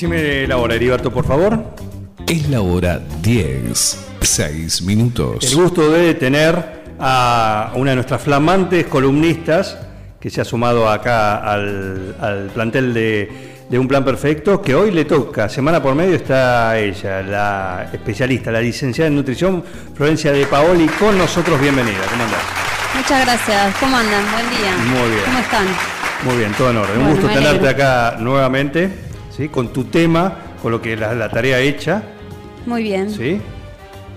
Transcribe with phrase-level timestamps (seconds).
[0.00, 1.62] Decime la hora, Heriberto, por favor.
[2.26, 5.44] Es la hora 10, 6 minutos.
[5.44, 9.76] El gusto de tener a una de nuestras flamantes columnistas
[10.18, 13.28] que se ha sumado acá al, al plantel de,
[13.68, 18.50] de Un Plan Perfecto, que hoy le toca, semana por medio está ella, la especialista,
[18.50, 19.62] la licenciada en nutrición,
[19.94, 21.60] Florencia de Paoli, con nosotros.
[21.60, 22.40] Bienvenida, ¿cómo andás?
[22.96, 23.76] Muchas gracias.
[23.78, 24.22] ¿Cómo andan?
[24.32, 24.98] Buen día.
[24.98, 25.24] Muy bien.
[25.26, 25.66] ¿Cómo están?
[26.24, 27.00] Muy bien, todo en orden.
[27.02, 29.48] Un gusto tenerte acá nuevamente, ¿sí?
[29.48, 32.02] con tu tema, con lo que la, la tarea hecha.
[32.66, 33.10] Muy bien.
[33.10, 33.40] ¿sí?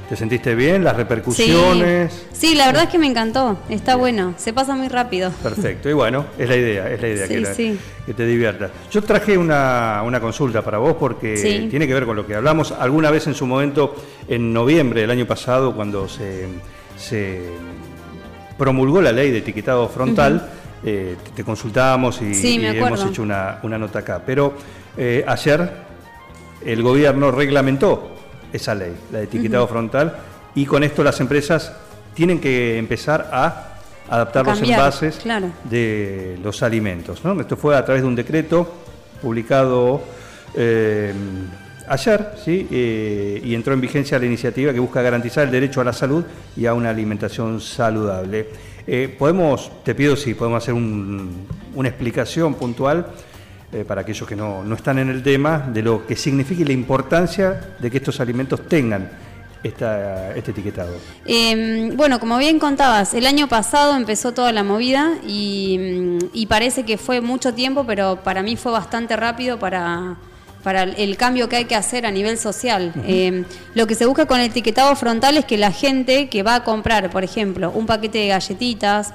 [0.09, 0.83] ¿Te sentiste bien?
[0.83, 2.25] ¿Las repercusiones?
[2.33, 3.57] Sí, la verdad es que me encantó.
[3.69, 4.33] Está bueno.
[4.37, 5.31] Se pasa muy rápido.
[5.41, 7.79] Perfecto, y bueno, es la idea, es la idea Sí, que, la- sí.
[8.05, 8.69] que te diviertas.
[8.91, 12.73] Yo traje una, una consulta para vos porque tiene que ver con lo que hablamos
[12.73, 13.95] alguna vez en su momento,
[14.27, 16.47] en noviembre del año pasado, cuando se,
[16.97, 17.41] se
[18.57, 20.49] promulgó la ley de etiquetado frontal,
[20.85, 24.21] eh, te, te consultábamos y, y hemos hecho una, una nota acá.
[24.25, 24.53] Pero
[24.97, 25.71] eh, ayer
[26.65, 28.11] el gobierno reglamentó
[28.51, 30.15] esa ley, la de etiquetado frontal,
[30.55, 31.73] y con esto las empresas
[32.13, 33.69] tienen que empezar a
[34.09, 35.47] adaptar los envases claro.
[35.63, 37.23] de los alimentos.
[37.25, 37.39] ¿no?
[37.41, 38.71] Esto fue a través de un decreto
[39.21, 40.01] publicado
[40.55, 41.13] eh,
[41.87, 42.67] ayer ¿sí?
[42.69, 46.23] Eh, y entró en vigencia la iniciativa que busca garantizar el derecho a la salud
[46.55, 48.47] y a una alimentación saludable.
[48.85, 53.07] Eh, podemos, te pido si podemos hacer un- una explicación puntual
[53.73, 56.65] eh, para aquellos que no, no están en el tema de lo que significa y
[56.65, 59.09] la importancia de que estos alimentos tengan
[59.63, 60.93] esta- este etiquetado.
[61.25, 66.45] Eh, bueno, como bien contabas, el año pasado empezó toda la movida y, mm, y
[66.47, 70.17] parece que fue mucho tiempo, pero para mí fue bastante rápido para,
[70.63, 72.91] para el- cambio que hay que hacer a nivel social.
[73.05, 76.55] Eh, lo que se busca con el etiquetado frontal es que la gente que va
[76.55, 79.13] a comprar, por ejemplo, un paquete de galletitas,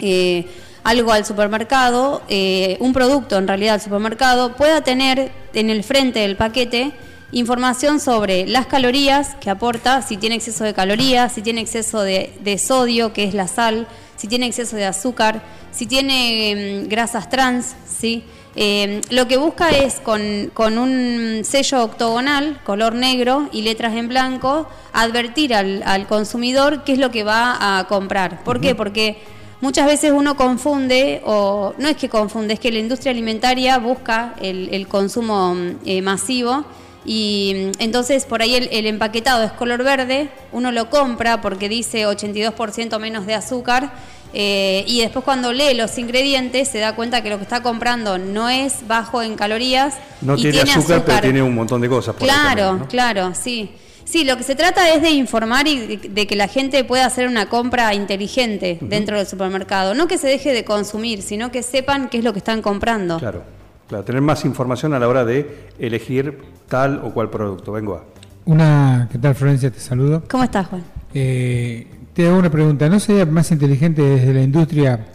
[0.00, 0.46] eh,
[0.84, 6.20] algo al supermercado, eh, un producto en realidad al supermercado, pueda tener en el frente
[6.20, 6.92] del paquete
[7.32, 12.32] información sobre las calorías que aporta, si tiene exceso de calorías, si tiene exceso de,
[12.40, 17.28] de sodio, que es la sal, si tiene exceso de azúcar, si tiene mm, grasas
[17.28, 18.22] trans, ¿sí?
[18.56, 24.06] Eh, lo que busca es con, con un sello octogonal, color negro y letras en
[24.06, 28.44] blanco, advertir al, al consumidor qué es lo que va a comprar.
[28.44, 28.76] ¿Por qué?
[28.76, 29.18] Porque
[29.60, 34.34] muchas veces uno confunde, o no es que confunde, es que la industria alimentaria busca
[34.40, 36.64] el, el consumo mm, eh, masivo
[37.06, 41.68] y mm, entonces por ahí el, el empaquetado es color verde, uno lo compra porque
[41.68, 43.92] dice 82% menos de azúcar
[44.36, 48.18] eh, y después cuando lee los ingredientes se da cuenta que lo que está comprando
[48.18, 52.16] no es bajo en calorías No y tiene, azúcar, pero tiene un montón de cosas.
[52.16, 52.88] por ahí Claro, también, ¿no?
[52.88, 53.70] claro, sí.
[54.04, 57.26] Sí, lo que se trata es de informar y de, que la gente pueda hacer
[57.26, 59.94] una compra inteligente dentro del supermercado.
[59.94, 63.18] No que se deje de consumir, sino que sepan qué es lo que están comprando.
[63.18, 63.42] Claro,
[63.88, 66.38] claro, tener más información a la hora de elegir
[66.68, 67.72] tal o cual producto.
[67.72, 68.04] Vengo a.
[68.46, 69.70] Una, ¿qué tal Florencia?
[69.70, 70.22] Te saludo.
[70.30, 70.84] ¿Cómo estás, Juan?
[71.14, 72.88] Eh, te hago una pregunta.
[72.90, 75.06] ¿No sería más inteligente desde la industria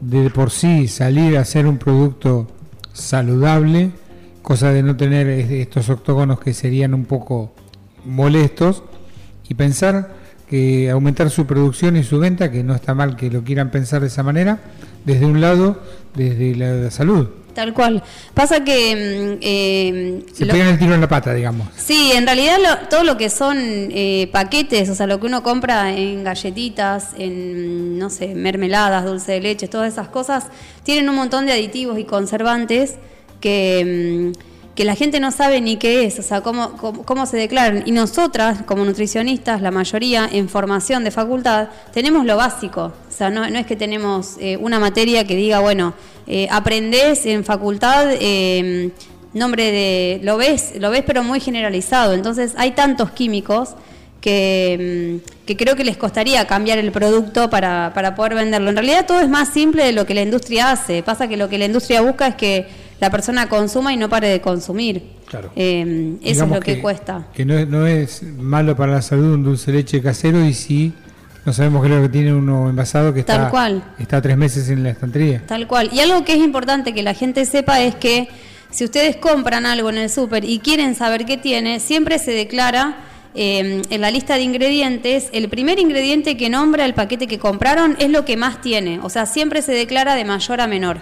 [0.00, 2.46] de por sí salir a hacer un producto
[2.92, 3.90] saludable,
[4.42, 7.52] cosa de no tener es- estos octógonos que serían un poco
[8.04, 8.82] molestos,
[9.48, 10.14] y pensar
[10.48, 14.00] que aumentar su producción y su venta, que no está mal que lo quieran pensar
[14.00, 14.58] de esa manera,
[15.04, 15.80] desde un lado,
[16.14, 17.28] desde la, la salud?
[17.54, 18.02] Tal cual.
[18.34, 19.36] Pasa que...
[19.36, 21.68] mm, eh, Se lo- pegan el tiro en la pata, digamos.
[21.76, 25.42] Sí, en realidad lo- todo lo que son eh, paquetes, o sea, lo que uno
[25.44, 30.46] compra en galletitas, en, no sé, mermeladas, dulce de leche, todas esas cosas,
[30.82, 32.96] tienen un montón de aditivos y conservantes
[33.40, 36.72] que, mm, que la gente no sabe ni qué es, o sea, cómo,
[37.04, 37.84] cómo, se declaran.
[37.86, 42.92] Y nosotras, como nutricionistas, la mayoría en formación de facultad, tenemos lo básico.
[43.08, 45.94] O sea, no, no es que tenemos eh, una materia que diga, bueno,
[46.26, 48.08] eh, aprendés en facultad...
[48.12, 48.90] eh,
[49.34, 53.70] nombre de lo ves lo ves pero muy generalizado entonces hay tantos químicos
[54.20, 58.76] que, mm, que creo que les costaría cambiar el producto para, para poder venderlo en
[58.76, 61.58] realidad todo es más simple de lo que la industria hace pasa que lo que
[61.58, 65.50] la industria busca es que la persona consuma y no pare de consumir Claro.
[65.56, 69.02] Eh, eso Digamos es lo que, cuesta Que no, es- no es malo para la
[69.02, 70.92] salud un dulce de leche casero y sí
[71.44, 73.84] no sabemos qué es lo que tiene uno envasado que Tal está, cual.
[73.98, 75.42] está tres meses en la estantería.
[75.46, 75.90] Tal cual.
[75.92, 78.28] Y algo que es importante que la gente sepa es que
[78.70, 82.96] si ustedes compran algo en el súper y quieren saber qué tiene, siempre se declara
[83.34, 87.96] eh, en la lista de ingredientes, el primer ingrediente que nombra el paquete que compraron
[87.98, 89.00] es lo que más tiene.
[89.02, 90.98] O sea, siempre se declara de mayor a menor.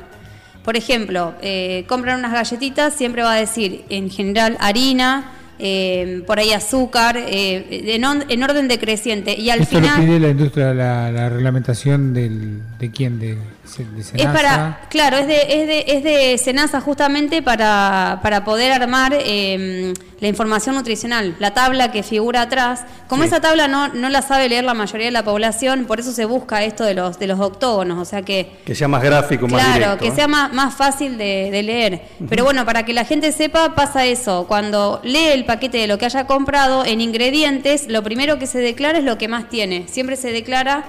[0.65, 6.39] Por ejemplo, eh, compran unas galletitas, siempre va a decir en general harina, eh, por
[6.39, 9.39] ahí azúcar, eh, en, on- en orden decreciente.
[9.39, 10.01] Y al Esto final...
[10.01, 15.27] lo pide la industria, la, la reglamentación del, de quién, de, Es para, claro, es
[15.29, 21.37] de, es de, es de Senasa justamente para, para poder armar eh, la información nutricional,
[21.39, 22.85] la tabla que figura atrás.
[23.07, 23.29] Como Sí.
[23.29, 26.25] esa tabla no, no la sabe leer la mayoría de la población, por eso se
[26.25, 29.63] busca esto de los, de los octógonos, o sea que Que sea más gráfico, más
[29.63, 29.99] Claro, directo.
[30.05, 30.15] que ¿eh?
[30.15, 32.03] sea más, más fácil de, de leer.
[32.29, 34.47] Pero bueno, para que la gente sepa, pasa eso.
[34.49, 38.59] Cuando lee el paquete de lo que haya comprado, en ingredientes, lo primero que se
[38.59, 39.87] declara es lo que más tiene.
[39.89, 40.85] Siempre se declara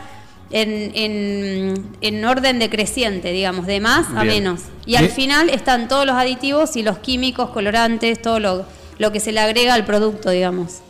[0.54, 4.36] en, en- en orden decreciente, digamos, de más a Bien.
[4.44, 4.62] menos.
[4.86, 8.66] Y al final están todos los aditivos y los químicos, colorantes, todo lo,
[9.00, 10.82] lo que se le agrega al producto, digamos.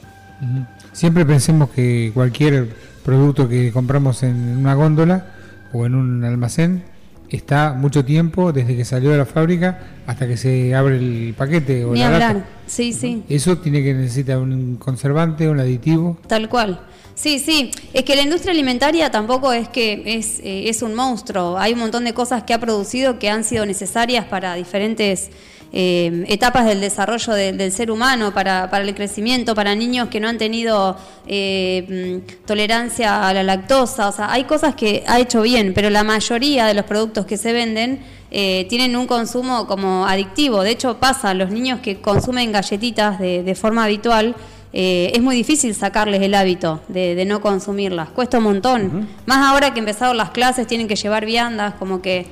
[0.92, 2.70] Siempre pensemos que cualquier
[3.04, 5.26] producto que compramos en una góndola
[5.72, 6.84] o en un almacén
[7.30, 11.84] está mucho tiempo desde que salió de la fábrica hasta que se abre el paquete
[11.86, 12.46] o Ni la lata.
[12.68, 13.24] Sí, sí.
[13.30, 16.20] Eso tiene que necesitar un conservante, un aditivo.
[16.28, 16.80] Tal cual.
[17.16, 17.70] Sí, sí.
[17.94, 21.58] Es que la industria alimentaria tampoco es que es, eh, es un monstruo.
[21.58, 25.30] Hay un montón de cosas que ha producido que han sido necesarias para diferentes
[25.76, 30.20] eh, etapas del desarrollo de- del ser humano, para, para el crecimiento, para niños que
[30.20, 30.96] no han tenido
[31.26, 34.08] eh, mm, tolerancia a la lactosa.
[34.10, 37.38] O sea, hay cosas que ha hecho bien, pero la mayoría de los productos que
[37.38, 40.62] se venden eh, tienen un consumo como adictivo.
[40.64, 44.36] De hecho, pasa, los niños que consumen galletitas de, de forma habitual,
[44.74, 48.10] eh, es muy difícil sacarles el hábito de, de no consumirlas.
[48.10, 49.08] Cuesta un montón.
[49.26, 52.26] Más ahora que empezaron las clases, tienen que llevar viandas, como que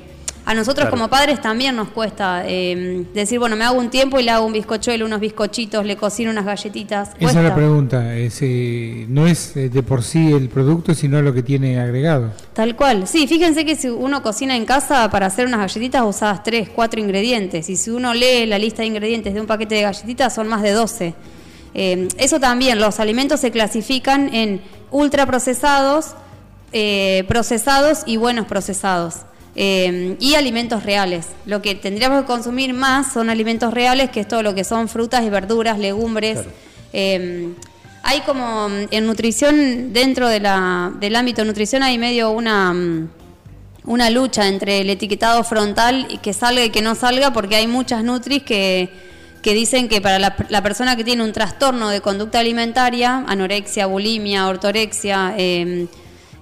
[0.43, 0.91] a nosotros Claro.
[0.97, 4.43] como padres también nos cuesta eh, decir, bueno, me hago un tiempo y le hago
[4.47, 7.11] un bizcochuelo, unos bizcochitos, le cocino unas galletitas.
[7.19, 8.17] Esa es la pregunta.
[8.17, 12.31] Es, eh, no es eh, de por sí el producto, sino lo que tiene agregado.
[12.53, 13.07] Tal cual.
[13.07, 16.99] Sí, fíjense que si uno cocina en casa para hacer unas galletitas usas 3, 4
[16.99, 17.69] ingredientes.
[17.69, 20.63] Y si uno lee la lista de ingredientes de un paquete de galletitas son más
[20.63, 21.13] de 12.
[21.73, 26.15] Eh, eso también, los alimentos se clasifican en ultraprocesados,
[26.73, 29.21] eh, procesados y buenos procesados.
[29.55, 31.27] Eh, y alimentos reales.
[31.45, 34.87] Lo que tendríamos que consumir más son alimentos reales, que es todo lo que son
[34.87, 36.39] frutas y verduras, legumbres.
[36.93, 37.53] Eh,
[38.03, 42.73] hay como mm, en nutrición, dentro de la, del ámbito de nutrición, hay medio una,
[42.73, 43.09] mm,
[43.85, 47.67] una lucha entre el etiquetado frontal y que salga y que no salga, porque hay
[47.67, 48.89] muchas nutris que,
[49.41, 53.87] que dicen que para la, la persona que tiene un trastorno de conducta alimentaria, anorexia,
[53.87, 55.87] bulimia, ortorexia, eh,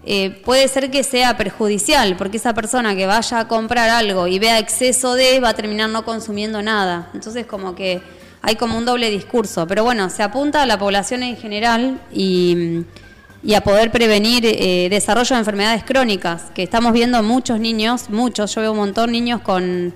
[0.06, 4.40] eh, puede ser que sea perjudicial, porque esa persona que vaya a comprar algo y
[4.40, 7.10] vea exceso de, va a terminar no consumiendo nada.
[7.14, 8.02] Entonces como que
[8.42, 9.68] hay como un doble discurso.
[9.68, 12.86] Pero bueno, se apunta a la población en general y,
[13.44, 18.56] y a poder prevenir eh, desarrollo de enfermedades crónicas, que estamos viendo muchos niños, muchos,
[18.56, 19.94] yo veo un montón niños con,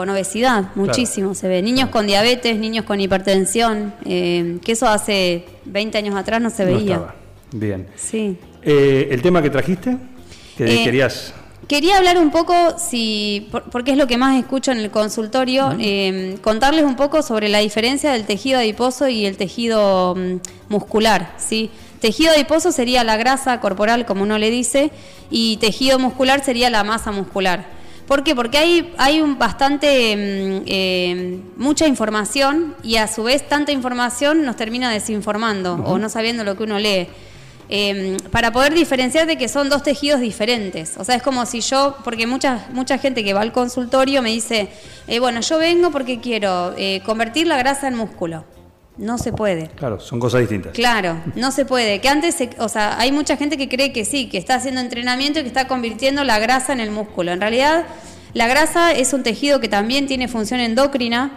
[0.00, 1.60] con obesidad, muchísimo se ve.
[1.60, 6.64] Niños con diabetes, niños con hipertensión, eh, que eso hace 20 años atrás no se
[6.64, 6.94] No veía.
[6.94, 7.14] estaba.
[7.52, 7.86] Bien.
[7.96, 8.38] Sí.
[8.62, 9.98] Eh, ¿El tema que trajiste?
[10.56, 11.34] Que Eh, querías...
[11.68, 15.76] Quería hablar un poco, si, por- porque es lo que más escucho en el consultorio,
[15.78, 20.36] eh, contarles un poco sobre la diferencia del tejido adiposo y el tejido mm,
[20.72, 21.34] muscular.
[21.36, 21.70] ¿sí?
[22.00, 24.90] Tejido adiposo sería la grasa corporal, como uno le dice,
[25.30, 27.78] y tejido muscular sería la masa muscular.
[28.10, 28.34] ¿Por qué?
[28.34, 34.44] Porque hay, hay un bastante, mm, eh, mucha información y a su vez tanta información
[34.44, 37.06] nos termina desinformando o no sabiendo lo que uno lee.
[37.68, 40.96] Eh, para poder diferenciar de que son dos tejidos diferentes.
[40.96, 44.30] O sea, es como si yo, porque mucha, mucha gente que va al consultorio me
[44.30, 44.70] dice,
[45.06, 48.44] eh, bueno, yo vengo porque quiero eh, convertir la grasa en músculo.
[48.96, 49.68] No se puede.
[49.68, 50.72] Claro, son cosas distintas.
[50.72, 52.00] Claro, no se puede.
[52.00, 54.80] Que antes, se- o sea, hay mucha gente que cree que sí, que está haciendo
[54.80, 57.32] entrenamiento y que está convirtiendo la grasa en el músculo.
[57.32, 57.84] En realidad,
[58.34, 61.30] la grasa es un tejido que también tiene función endocrina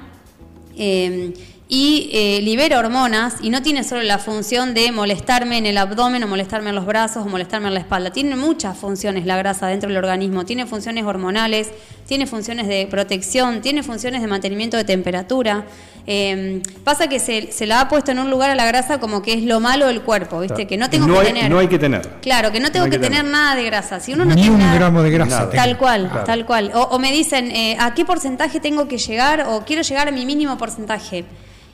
[0.77, 1.33] eh,
[1.69, 6.21] y eh, libera hormonas y no tiene solo la función de molestarme en el abdomen
[6.23, 8.11] o molestarme en los brazos o molestarme en la espalda.
[8.11, 10.45] Tiene muchas funciones la grasa dentro del organismo.
[10.45, 11.71] Tiene funciones hormonales,
[12.05, 15.65] tiene funciones de protección, tiene funciones de mantenimiento de temperatura.
[16.05, 19.21] Eh, pasa que se, se la ha puesto en un lugar a la grasa como
[19.21, 20.55] que es lo malo del cuerpo, ¿viste?
[20.55, 20.67] Claro.
[20.69, 21.49] Que no tengo No que hay- tener.
[21.51, 22.01] no hay que tener.
[22.21, 23.31] Claro, que no tengo que, que tener tener.
[23.31, 23.99] nada de grasa.
[24.01, 25.39] Si uno no Ni tiene un nada- gramo de grasa.
[25.39, 25.51] Nada.
[25.51, 26.25] Tal cual, Claro.
[26.25, 26.71] tal cual.
[26.73, 29.45] O, o me dicen, eh, ¿a qué porcentaje tengo que llegar?
[29.47, 31.23] O quiero llegar a mi mínimo porcentaje.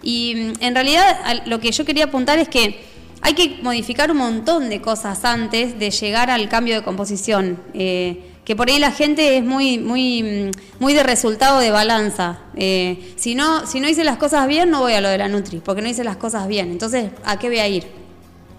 [0.04, 2.80] Y mm, en realidad al- lo que yo quería apuntar es que
[3.22, 7.60] hay que modificar un montón de cosas antes de llegar al cambio de composición.
[7.74, 12.40] Eh, que por ahí la gente es muy, muy, mm, muy de resultado de balanza.
[12.56, 15.28] Eh, si, no, si no hice las cosas bien, no voy a lo de la
[15.28, 16.72] Nutri, porque no hice las cosas bien.
[16.72, 17.86] Entonces, ¿a qué voy a ir?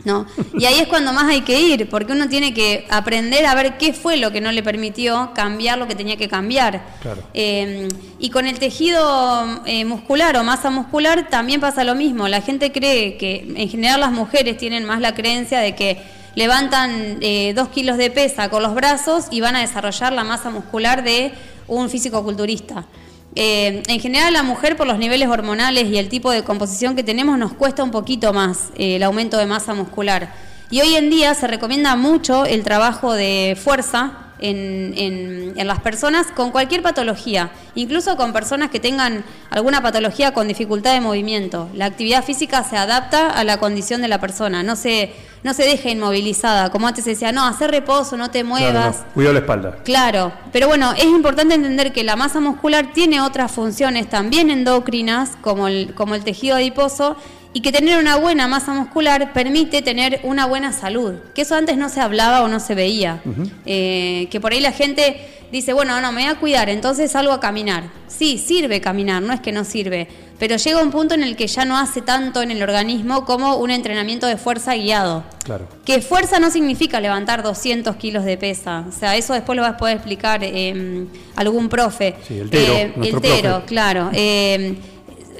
[0.04, 0.26] ¿No?
[0.56, 3.78] Y ahí es cuando más hay que ir, porque uno tiene que aprender a ver
[3.78, 6.84] qué fue lo que no le permitió cambiar lo que tenía que cambiar.
[7.02, 7.24] Claro.
[7.34, 7.88] Eh,
[8.20, 12.28] y con el tejido eh, muscular o masa muscular también pasa lo mismo.
[12.28, 17.18] La gente cree que en general las mujeres tienen más la creencia de que levantan
[17.20, 21.04] eh, dos kilos de pesa con los brazos y van a desarrollar la masa muscular
[21.04, 21.32] de
[21.68, 22.86] un físico-culturista.
[23.34, 27.04] Eh, en general, la mujer, por los niveles hormonales y el tipo de composición que
[27.04, 30.32] tenemos, nos cuesta un poquito más eh, el aumento de masa muscular.
[30.70, 35.80] Y hoy en día se recomienda mucho el trabajo de fuerza en, en- en las
[35.80, 41.68] personas con cualquier patología, incluso con personas que tengan alguna patología con dificultad de movimiento.
[41.74, 45.64] La actividad física se adapta a la condición de la persona, no se, no se
[45.64, 46.70] deja inmovilizada.
[46.70, 48.98] Como antes se decía, no, hacer reposo, no te Claro, muevas.
[49.06, 49.76] no, Cuidado la espalda.
[49.84, 55.32] Claro, pero bueno, es importante entender que la masa muscular tiene otras funciones también endocrinas,
[55.40, 57.16] como el, como el tejido adiposo,
[57.52, 61.76] y que tener una buena masa muscular permite tener una buena salud, que eso antes
[61.76, 63.20] no se hablaba o no se veía.
[63.66, 65.16] Eh, que por ahí la gente
[65.50, 67.84] dice, bueno, no, me voy a cuidar, entonces salgo a caminar.
[68.06, 70.06] Sí, sirve caminar, no es que no sirve,
[70.38, 73.56] pero llega un punto en el que ya no hace tanto en el organismo como
[73.56, 75.24] un entrenamiento de fuerza guiado.
[75.44, 75.66] Claro.
[75.84, 78.84] Que fuerza no significa levantar 200 kilos de pesa.
[78.88, 81.04] O sea, eso después lo vas a poder explicar eh,
[81.34, 82.14] algún profe.
[82.28, 83.66] Sí, el Tero, Eh, el Tero, profe.
[83.66, 84.10] claro.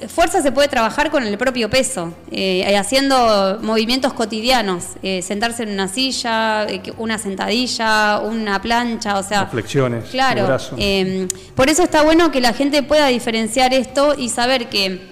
[0.01, 4.83] Eh, fuerza se puede trabajar con el propio peso, eh, haciendo movimientos cotidianos.
[5.03, 9.41] eh, sentarse en una silla, eh, una sentadilla, una plancha, o sea...
[9.43, 10.41] Las flexiones, Claro.
[10.41, 10.75] el brazo.
[10.77, 15.09] eh, por eso está bueno que la gente pueda diferenciar esto y saber que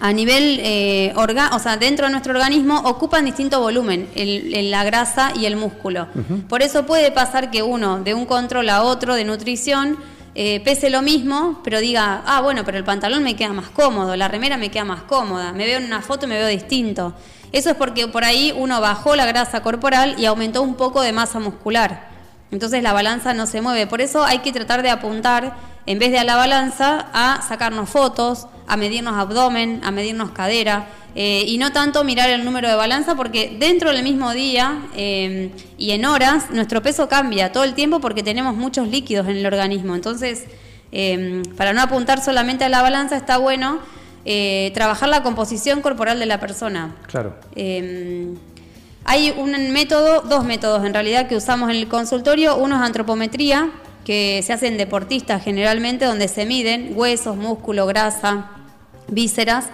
[0.00, 4.70] a nivel, eh, orga- o sea, dentro de nuestro organismo ocupan distinto volumen, el, el-
[4.70, 6.06] la grasa y el músculo.
[6.48, 9.96] Por eso puede pasar que uno, de un control a otro de nutrición,
[10.38, 14.14] eh, pese lo mismo, pero diga, ah, bueno, pero el pantalón me queda más cómodo,
[14.16, 17.14] la remera me queda más cómoda, me veo en una foto y me veo distinto.
[17.52, 21.12] Eso es porque por ahí uno bajó la grasa corporal y aumentó un poco de
[21.12, 22.08] masa muscular.
[22.50, 23.86] Entonces la balanza no se mueve.
[23.86, 27.88] Por eso hay que tratar de apuntar, en vez de a la balanza, a sacarnos
[27.88, 30.88] fotos, a medirnos abdomen, a medirnos cadera.
[31.18, 35.50] eh, y no tanto mirar el número de balanza, porque dentro del mismo día eh,
[35.78, 39.46] y en horas, nuestro peso cambia todo el tiempo porque tenemos muchos líquidos en el
[39.46, 39.94] organismo.
[39.94, 40.44] Entonces,
[40.92, 43.78] eh, para no apuntar solamente a la balanza, está bueno
[44.74, 46.96] trabajar la composición corporal de la persona.
[47.06, 47.36] Claro.
[49.04, 52.56] Hay un método, dos métodos en realidad que usamos en el consultorio.
[52.56, 53.70] Uno es antropometría,
[54.06, 58.50] que se hace en deportistas generalmente, donde se miden huesos, músculo, grasa,
[59.08, 59.64] vísceras,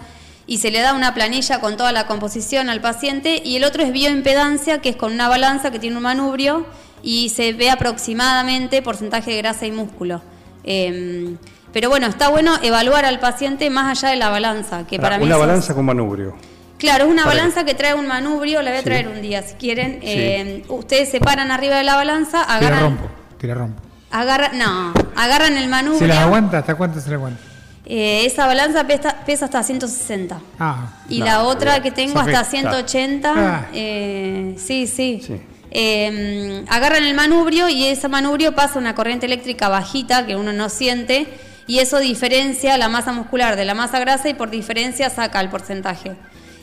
[0.47, 3.43] y se le da una planilla con toda la composición al paciente.
[3.45, 6.65] Y el otro es bioimpedancia, que es con una balanza que tiene un manubrio
[7.03, 10.23] y se ve aproximadamente porcentaje de grasa y músculo.
[10.65, 11.37] Eh,
[11.75, 15.25] pero bueno, está bueno evaluar al paciente más allá de la balanza, que para mí
[15.25, 16.35] una es- balanza con manubrio.
[16.79, 18.87] Claro, es una Para- balanza que trae un manubrio, la voy a Sí.
[18.87, 20.01] traer un día si quieren.
[20.03, 23.05] Eh, ustedes se paran arriba de la balanza, agarran, rompo,
[23.39, 23.81] te la rompo.
[24.13, 25.99] Agarran, no, agarran el manubrio.
[25.99, 26.59] ¿Se las aguanta?
[26.59, 27.41] ¿Hasta cuánto se la aguanta?
[27.85, 30.41] Eh, esa balanza pesa, pesa hasta 160.
[30.59, 31.83] Ah, Y No, la otra olvidate.
[31.83, 33.33] que tengo hasta 180.
[33.37, 33.67] Ah.
[33.75, 35.21] eh, sí, sí.
[35.27, 35.41] Sí.
[35.75, 40.69] Eh, agarran el manubrio y ese manubrio pasa una corriente eléctrica bajita que uno no
[40.69, 41.27] siente
[41.67, 45.49] y eso diferencia la masa muscular de la masa grasa y por diferencia saca el
[45.49, 46.13] porcentaje.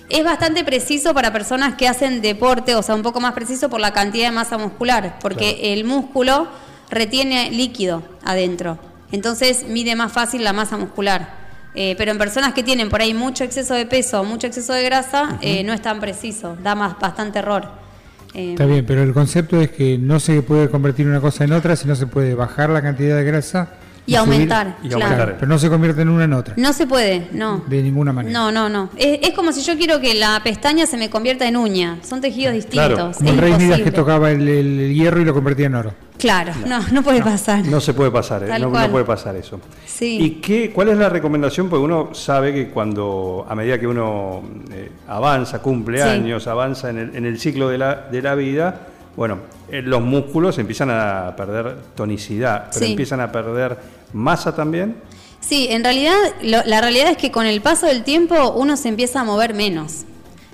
[0.09, 3.79] Es bastante preciso para personas que hacen deporte, o sea, un poco más preciso por
[3.79, 6.47] la cantidad de masa muscular, porque el músculo
[6.89, 8.79] retiene líquido adentro.
[9.11, 11.39] Entonces mide más fácil la masa muscular.
[11.75, 14.83] Eh, pero en personas que tienen por ahí mucho exceso de peso, mucho exceso de
[14.83, 17.67] grasa, eh, no es tan preciso, da más bastante error.
[18.33, 21.53] Eh, está bien, pero el concepto es que no se puede convertir una cosa en
[21.53, 23.69] otra, sino se puede bajar la cantidad de grasa
[24.09, 25.03] y aumentar, y claro.
[25.05, 25.37] aumentar.
[25.37, 26.53] pero no se convierte en una en otra.
[26.57, 27.63] No se puede, no.
[27.67, 28.37] De ninguna manera.
[28.37, 28.89] No, no, no.
[28.97, 31.97] Es, es como si yo quiero que la pestaña se me convierta en uña.
[32.03, 32.87] Son tejidos distintos.
[32.87, 33.11] Claro.
[33.13, 35.93] Como es el rey Midas que tocaba el, hierro y lo convertía en oro.
[36.17, 37.65] Claro, no, no puede pasar.
[37.65, 38.59] No se puede pasar, ¿eh?
[38.59, 39.61] No, puede pasar eso.
[39.85, 40.17] Sí.
[40.19, 41.69] ¿Y qué, cuál es la recomendación?
[41.69, 46.03] Porque uno sabe que cuando, a medida que uno eh, avanza, cumple Sí.
[46.03, 48.81] años, avanza en el, en el ciclo de la, de la vida,
[49.15, 49.39] bueno,
[49.69, 52.91] eh, los músculos empiezan a perder tonicidad, pero Sí.
[52.91, 53.77] empiezan a perder
[54.13, 54.95] masa también.
[55.41, 58.89] Sí, en realidad, lo- la realidad es que con el paso del tiempo uno se
[58.89, 60.03] empieza a mover menos.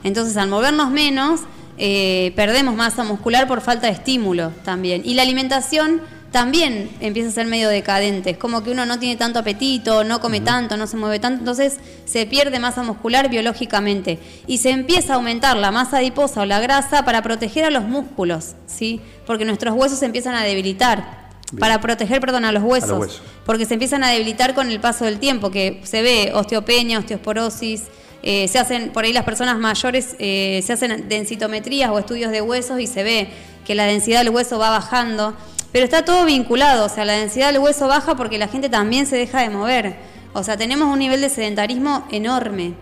[0.04, 1.42] Entonces, al movernos menos,
[1.78, 5.02] eh, perdemos masa muscular por falta de estímulo también.
[5.04, 6.02] Y la alimentación
[6.36, 8.32] también empieza a ser medio decadente.
[8.32, 11.40] Es como que uno no tiene tanto apetito, no come tanto, no se mueve tanto,
[11.40, 16.46] entonces se pierde masa muscular biológicamente y se empieza a aumentar la masa adiposa o
[16.46, 19.00] la grasa para proteger a los músculos, ¿sí?
[19.26, 21.24] Porque nuestros huesos se empiezan a debilitar.
[21.58, 23.22] Para proteger, perdón, a los huesos, huesos.
[23.46, 27.84] Porque se empiezan a debilitar con el paso del tiempo, que se ve osteopenia, osteoporosis,
[28.24, 32.42] eh, se hacen, por ahí las personas mayores eh, se hacen densitometrías o estudios de
[32.42, 33.30] huesos y se ve
[33.66, 35.34] que la densidad del hueso va bajando.
[35.76, 39.06] Pero está todo vinculado, o sea, la densidad del hueso baja porque la gente también
[39.06, 39.98] se deja de mover.
[40.32, 42.76] O sea, tenemos un nivel de sedentarismo enorme.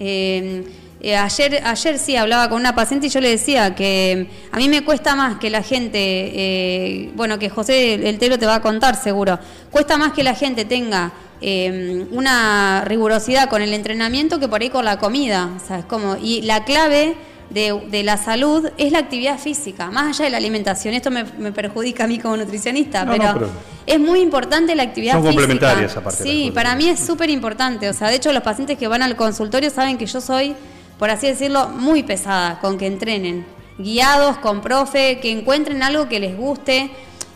[0.00, 0.64] Eh,
[1.02, 4.70] eh, ayer, ayer sí hablaba con una paciente y yo le decía que a mí
[4.70, 8.62] me cuesta más que la gente, eh, bueno, que José el Telo te va a
[8.62, 9.38] contar seguro,
[9.70, 11.12] cuesta más que la gente tenga
[11.42, 15.50] eh, una rigurosidad con el entrenamiento que por ahí con la comida.
[15.54, 17.14] O sea, es como, y la clave
[17.50, 20.94] de, de la salud es la actividad física, más allá de la alimentación.
[20.94, 23.50] Esto me, me perjudica a mí como nutricionista, No, pero, no, pero-
[23.86, 25.40] es muy importante la actividad Son física.
[25.40, 27.88] complementarias aparte Sí, para mí es súper importante.
[27.88, 30.54] O sea, de hecho los pacientes que van al consultorio saben que yo soy,
[30.98, 33.46] por así decirlo, muy pesada con que entrenen.
[33.78, 36.90] Guiados, con profe, que encuentren algo que les guste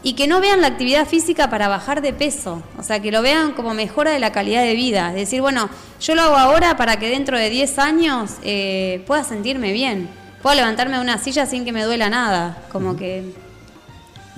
[0.04, 2.62] y que no vean la actividad física para bajar de peso.
[2.78, 5.10] O sea, que lo vean como mejora de la calidad de vida.
[5.10, 5.68] Es decir, bueno,
[6.00, 10.08] yo lo hago ahora para que dentro de 10 años eh, pueda sentirme bien.
[10.42, 12.64] Pueda levantarme de una silla sin que me duela nada.
[12.72, 13.22] Como que...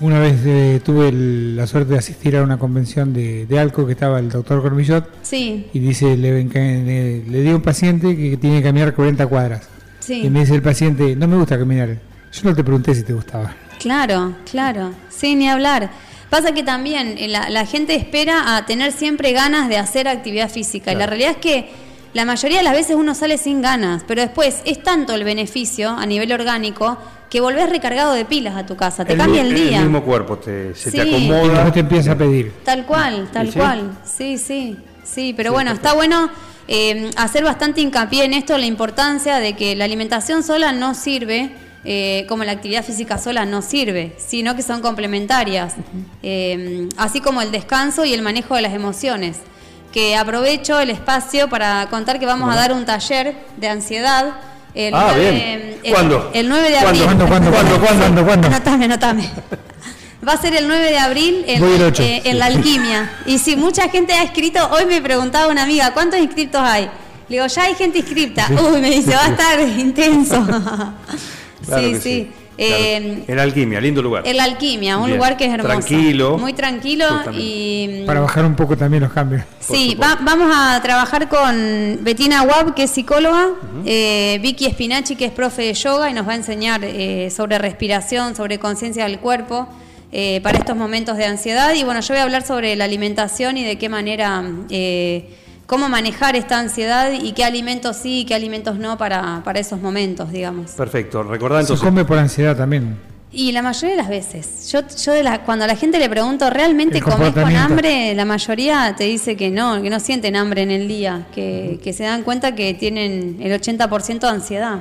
[0.00, 3.86] Una vez eh, tuve el- la suerte de asistir a una convención de, de ALCO
[3.86, 8.16] que estaba el doctor Cormillot Sí, y dice, le, le, le dio a un paciente
[8.16, 9.68] que tiene que caminar 40 cuadras.
[10.00, 10.22] sí.
[10.26, 11.88] Y me dice el paciente, no me gusta caminar.
[12.32, 13.54] Yo no te pregunté si te gustaba.
[13.78, 15.90] Claro, claro, sí, ni hablar.
[16.30, 20.50] Pasa que también eh, la, la gente espera a tener siempre ganas de hacer actividad
[20.50, 21.68] física y la realidad es que
[22.12, 25.90] la mayoría de las veces uno sale sin ganas, pero después es tanto el beneficio
[25.90, 26.96] a nivel orgánico
[27.28, 29.80] que volvés recargado de pilas a tu casa, te cambia el día.
[29.80, 31.08] mismo cuerpo te, se te Sí.
[31.08, 31.52] Y acomoda.
[31.52, 32.52] después te empieza a pedir.
[32.64, 33.58] Tal cual, tal ¿Y sí?
[33.58, 33.90] cual.
[34.04, 35.34] Sí, sí, sí.
[35.36, 36.30] Pero bueno, está bueno
[36.68, 41.50] eh, hacer bastante hincapié en esto, la importancia de que la alimentación sola no sirve,
[41.84, 45.74] eh, como la actividad física sola no sirve, sino que son complementarias.
[46.22, 49.36] Eh, así como el descanso y el manejo de las emociones.
[49.92, 54.34] Que aprovecho el espacio para contar que vamos a dar un taller de ansiedad.
[54.74, 55.78] El Ah, 9 bien.
[55.84, 56.30] el- ¿Cuándo?
[56.34, 57.02] El 9 de abril.
[57.04, 58.46] ¿Cuándo, cuándo, cuándo, cuándo, cuándo?
[58.48, 59.30] Anotame, anotame.
[60.26, 63.10] Va a ser el 9 de abril en, eh, en la alquimia.
[63.26, 66.84] Y si mucha gente ha escrito, hoy me preguntaba una amiga, ¿cuántos inscriptos hay?
[67.28, 68.48] Le digo, ya hay gente inscripta.
[68.50, 70.44] Uy, me dice, va a estar intenso.
[71.66, 72.30] Claro sí, que sí.
[72.56, 72.74] Claro.
[72.78, 74.22] Eh, En Alquimia, lindo lugar.
[74.28, 75.16] en la alquimia, un Bien.
[75.16, 75.70] lugar que es hermoso.
[75.72, 76.38] Tranquilo.
[76.38, 77.04] Muy tranquilo
[77.36, 78.04] y...
[78.06, 79.42] Para bajar un poco también los cambios.
[79.58, 83.48] Sí, va- vamos a trabajar con Betina Wab, que es psicóloga,
[83.84, 87.58] eh, Vicky Spinachi, que es profe de yoga, y nos va a enseñar eh, sobre
[87.58, 89.66] respiración, sobre conciencia del cuerpo,
[90.12, 91.74] eh, para estos momentos de ansiedad.
[91.74, 95.28] Y bueno, yo voy a hablar sobre la alimentación y de qué manera, eh,
[95.66, 99.80] cómo manejar esta ansiedad y qué alimentos sí y qué alimentos no para, para esos
[99.80, 100.72] momentos, digamos.
[100.72, 101.22] Perfecto.
[101.22, 101.84] Recordá Se entonces.
[101.84, 102.98] come por ansiedad también.
[103.36, 106.08] Y la mayoría de las veces, yo, yo de la, cuando a la gente le
[106.08, 108.14] pregunto, ¿realmente El comés con hambre?
[108.14, 111.92] La mayoría te dice que no, que no sienten hambre en el día, que, que
[111.92, 114.78] se dan cuenta que tienen el 80% de ansiedad.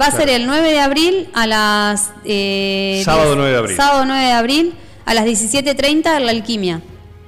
[0.00, 2.10] Va a ser el 9 de abril a las...
[2.24, 3.76] eh, Sábado 10 9 de abril.
[3.76, 4.74] Sábado 9 de abril
[5.04, 6.80] a las 17.30 en la alquimia.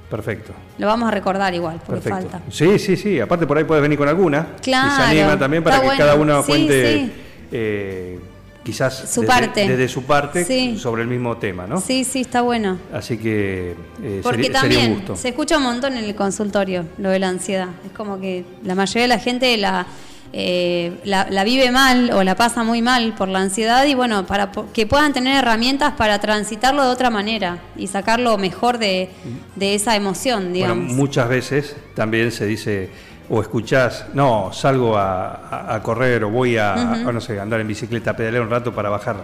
[0.09, 0.53] Perfecto.
[0.77, 2.29] Lo vamos a recordar igual, porque Perfecto.
[2.31, 2.51] falta.
[2.51, 3.19] Sí, sí, sí.
[3.19, 4.47] Aparte por ahí puedes venir con alguna.
[4.61, 5.97] Claro, Y se anima también para que bueno.
[5.99, 7.11] cada uno Sí, cuente sí.
[7.51, 8.19] eh,
[8.63, 9.67] quizás Su desde, parte.
[9.67, 10.77] desde su parte Sí.
[10.77, 11.81] sobre el mismo tema, ¿no?
[11.81, 12.77] Sí, sí, está bueno.
[12.93, 15.15] Así que eh, Porque sería, sería un también gusto.
[15.17, 17.67] se escucha un montón en el consultorio lo de la ansiedad.
[17.85, 19.87] Es como que la mayoría de la gente la,
[20.33, 24.25] eh, la, la vive mal o la pasa muy mal por la ansiedad y bueno,
[24.25, 29.09] para que puedan tener herramientas para transitarlo de otra manera y sacarlo mejor de,
[29.55, 30.93] de esa emoción, Bueno, digamos.
[30.93, 32.89] muchas veces también se dice
[33.29, 38.15] o escuchás, no, salgo a, correr o voy a, a, no sé, andar en bicicleta,
[38.15, 39.17] pedalear un rato para bajar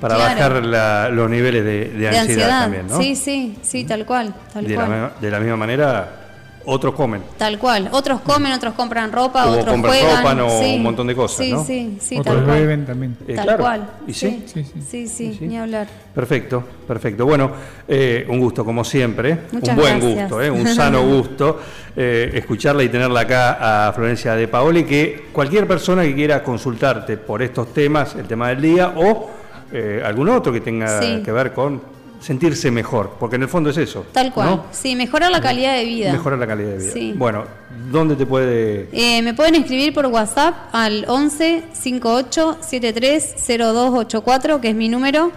[0.00, 0.34] para Claro.
[0.54, 2.60] bajar la- los niveles de, de de ansiedad, ansiedad.
[2.62, 2.96] también, ¿no?
[2.98, 5.10] Sí, sí, sí, tal cual, tal de, cual.
[5.20, 6.17] de la misma manera,
[6.64, 7.22] otros comen.
[7.36, 7.88] Tal cual.
[7.92, 10.16] Otros comen, otros compran ropa, O otros compran juegan.
[10.22, 10.74] ropa, no, sí.
[10.76, 11.64] un montón de cosas, Sí, ¿no?
[11.64, 12.58] sí, sí, Otros tal cual.
[12.60, 13.16] beben también.
[13.26, 13.62] Eh, tal claro.
[13.62, 13.90] cual.
[14.06, 14.44] ¿Y sí?
[14.46, 14.70] Sí, sí.
[14.80, 15.46] Sí, sí, Sí, sí.
[15.46, 15.86] ni hablar.
[16.14, 17.24] Perfecto, perfecto.
[17.24, 17.50] Bueno,
[17.86, 20.22] eh, un gusto como siempre, Muchas un buen gracias.
[20.30, 21.60] gusto, eh, un sano gusto
[21.96, 27.16] eh, escucharla y tenerla acá a Florencia de Paoli, que cualquier persona que quiera consultarte
[27.16, 29.30] por estos temas, el tema del día o
[29.72, 31.22] eh, algún otro que tenga Sí.
[31.24, 34.04] que ver con sentirse mejor, porque en el fondo es eso.
[34.12, 34.48] Tal cual.
[34.48, 34.64] ¿no?
[34.72, 36.12] Sí, mejorar la calidad de vida.
[36.12, 36.92] Mejorar la calidad de vida.
[36.92, 37.14] Sí.
[37.16, 37.44] Bueno,
[37.90, 38.88] ¿dónde te puede...?
[38.92, 45.32] Eh, me pueden escribir por WhatsApp al 11 58 73 0284, que es mi número.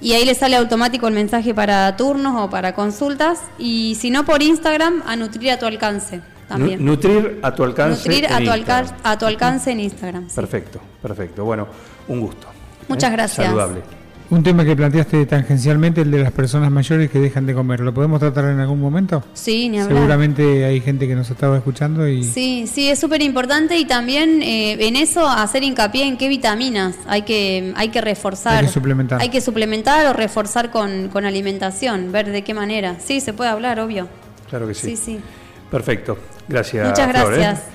[0.00, 3.40] y ahí le sale automático el mensaje para turnos o para consultas.
[3.58, 6.84] Y si no por Instagram, a Nutrir a tu alcance también.
[6.84, 8.00] Nu- Nutrir a tu alcance.
[8.08, 10.28] Nutrir a en tu, alca- a tu alcance en Instagram.
[10.28, 10.34] sí.
[10.36, 11.44] Perfecto, perfecto.
[11.44, 11.66] Bueno,
[12.08, 12.46] un gusto.
[12.88, 13.12] Muchas ¿Eh?
[13.16, 13.46] gracias.
[13.46, 13.80] Saludable.
[14.34, 17.78] Un tema que planteaste tangencialmente, el de las personas mayores que dejan de comer.
[17.78, 19.22] ¿Lo podemos tratar en algún momento?
[19.32, 19.96] Sí, ni hablar.
[19.96, 24.42] Seguramente hay gente que nos estaba escuchando y Sí, sí, es súper importante y también
[24.42, 28.56] eh, en eso hacer hincapié en qué vitaminas hay que, hay que reforzar.
[28.58, 29.20] Hay que suplementar.
[29.20, 32.96] Hay que suplementar o reforzar con, con alimentación, ver de qué manera.
[32.98, 34.08] Sí, se puede hablar, obvio.
[34.50, 34.96] Claro que sí.
[34.96, 35.20] Sí, sí.
[35.70, 36.18] Perfecto.
[36.48, 36.88] Gracias.
[36.88, 37.36] Muchas Flor, ¿eh?
[37.36, 37.68] gracias.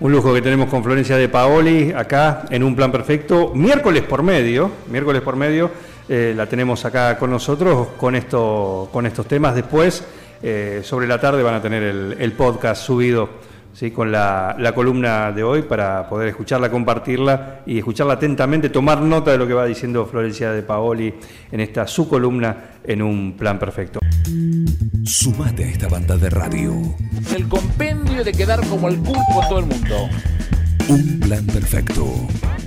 [0.00, 3.52] Un lujo que tenemos con Florencia de Paoli acá en un plan perfecto.
[3.54, 5.70] Miércoles por medio, miércoles por medio,
[6.12, 9.54] eh, la tenemos acá con nosotros con, esto, con estos temas.
[9.54, 10.04] Después,
[10.42, 13.28] eh, sobre la tarde, van a tener el, el podcast subido
[13.72, 13.92] ¿sí?
[13.92, 19.30] con la, la columna de hoy para poder escucharla, compartirla y escucharla atentamente, tomar nota
[19.30, 21.14] de lo que va diciendo Florencia de Paoli
[21.52, 24.00] en esta su columna en un plan perfecto.
[25.04, 26.74] Sumate a esta banda de radio.
[27.36, 30.08] El compendio de quedar como el pulpo en todo el mundo.
[30.88, 32.04] Un plan perfecto.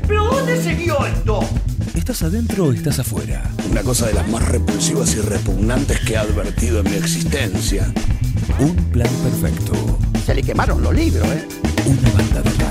[0.07, 1.41] ¿Pero dónde se vio esto?
[1.95, 3.43] ¿Estás adentro o estás afuera?
[3.69, 7.93] Una cosa de las más repulsivas y repugnantes que he advertido en mi existencia.
[8.59, 9.99] Un plan perfecto.
[10.25, 11.47] Se le quemaron los libros, ¿eh?
[11.85, 12.62] Una banda de.